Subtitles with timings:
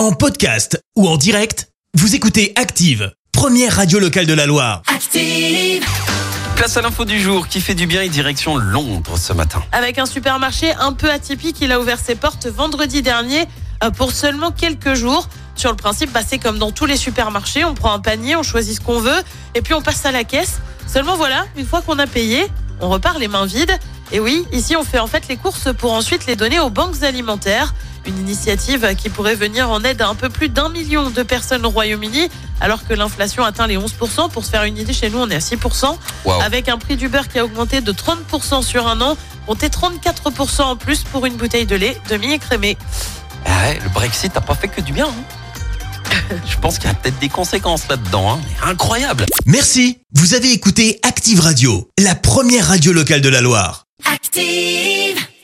[0.00, 4.80] En podcast ou en direct, vous écoutez Active, première radio locale de la Loire.
[4.86, 5.84] Active.
[6.56, 9.62] Place à l'info du jour qui fait du bien et direction Londres ce matin.
[9.72, 13.44] Avec un supermarché un peu atypique, il a ouvert ses portes vendredi dernier
[13.84, 15.28] euh, pour seulement quelques jours.
[15.54, 18.42] Sur le principe, bah, c'est comme dans tous les supermarchés, on prend un panier, on
[18.42, 19.22] choisit ce qu'on veut
[19.54, 20.60] et puis on passe à la caisse.
[20.86, 22.46] Seulement voilà, une fois qu'on a payé,
[22.80, 23.78] on repart les mains vides.
[24.12, 27.02] Et oui, ici on fait en fait les courses pour ensuite les donner aux banques
[27.02, 27.74] alimentaires.
[28.06, 31.66] Une initiative qui pourrait venir en aide à un peu plus d'un million de personnes
[31.66, 32.28] au Royaume-Uni,
[32.60, 34.30] alors que l'inflation atteint les 11%.
[34.30, 35.96] Pour se faire une idée, chez nous on est à 6%.
[36.24, 36.40] Waouh.
[36.42, 39.16] Avec un prix du beurre qui a augmenté de 30% sur un an,
[39.46, 42.78] comptez 34% en plus pour une bouteille de lait demi-écrémé.
[43.44, 45.06] Ah ouais, le Brexit n'a pas fait que du bien.
[45.06, 46.34] hein.
[46.50, 48.32] Je pense qu'il y a peut-être des conséquences là-dedans.
[48.32, 48.40] hein.
[48.64, 49.26] Mais Incroyable.
[49.44, 53.84] Merci, vous avez écouté Active Radio, la première radio locale de la Loire.
[54.32, 55.29] Steve.